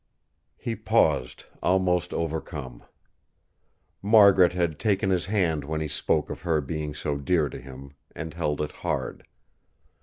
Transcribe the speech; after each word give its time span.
He 0.57 0.75
paused, 0.75 1.45
almost 1.61 2.11
overcome. 2.11 2.81
Margaret 4.01 4.53
had 4.53 4.79
taken 4.79 5.11
his 5.11 5.27
hand 5.27 5.63
when 5.63 5.79
he 5.79 5.87
spoke 5.87 6.31
of 6.31 6.41
her 6.41 6.59
being 6.59 6.95
so 6.95 7.17
dear 7.19 7.49
to 7.49 7.59
him, 7.61 7.91
and 8.15 8.33
held 8.33 8.61
it 8.61 8.71
hard. 8.71 9.27